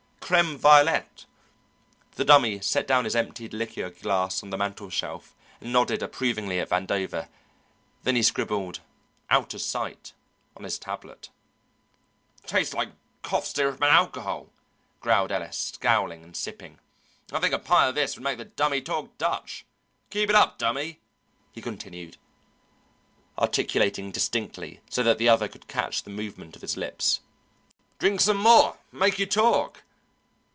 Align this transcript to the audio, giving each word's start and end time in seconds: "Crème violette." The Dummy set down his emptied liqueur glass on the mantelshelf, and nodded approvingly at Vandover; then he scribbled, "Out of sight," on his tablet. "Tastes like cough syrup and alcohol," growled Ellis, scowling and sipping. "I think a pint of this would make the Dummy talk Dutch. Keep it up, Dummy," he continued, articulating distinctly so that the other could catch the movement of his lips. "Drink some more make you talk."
"Crème 0.33 0.55
violette." 0.55 1.25
The 2.13 2.23
Dummy 2.23 2.61
set 2.61 2.87
down 2.87 3.03
his 3.03 3.17
emptied 3.17 3.53
liqueur 3.53 3.89
glass 3.89 4.41
on 4.41 4.49
the 4.49 4.55
mantelshelf, 4.55 5.35
and 5.59 5.73
nodded 5.73 6.01
approvingly 6.01 6.57
at 6.61 6.69
Vandover; 6.69 7.27
then 8.03 8.15
he 8.15 8.23
scribbled, 8.23 8.79
"Out 9.29 9.53
of 9.53 9.59
sight," 9.59 10.13
on 10.55 10.63
his 10.63 10.79
tablet. 10.79 11.27
"Tastes 12.45 12.73
like 12.73 12.93
cough 13.23 13.45
syrup 13.45 13.81
and 13.81 13.91
alcohol," 13.91 14.47
growled 15.01 15.33
Ellis, 15.33 15.73
scowling 15.73 16.23
and 16.23 16.33
sipping. 16.33 16.79
"I 17.33 17.41
think 17.41 17.53
a 17.53 17.59
pint 17.59 17.89
of 17.89 17.95
this 17.95 18.15
would 18.15 18.23
make 18.23 18.37
the 18.37 18.45
Dummy 18.45 18.79
talk 18.81 19.17
Dutch. 19.17 19.65
Keep 20.11 20.29
it 20.29 20.35
up, 20.37 20.57
Dummy," 20.57 21.01
he 21.51 21.61
continued, 21.61 22.15
articulating 23.37 24.11
distinctly 24.11 24.79
so 24.89 25.03
that 25.03 25.17
the 25.17 25.27
other 25.27 25.49
could 25.49 25.67
catch 25.67 26.03
the 26.03 26.09
movement 26.09 26.55
of 26.55 26.61
his 26.61 26.77
lips. 26.77 27.19
"Drink 27.99 28.21
some 28.21 28.37
more 28.37 28.77
make 28.93 29.19
you 29.19 29.25
talk." 29.25 29.83